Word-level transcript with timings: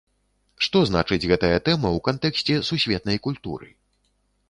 Што 0.67 0.81
значыць 0.91 1.27
гэтая 1.33 1.53
тэма 1.69 1.87
ў 1.97 2.05
кантэксце 2.09 2.59
сусветнай 2.73 3.25
культуры?! 3.29 3.75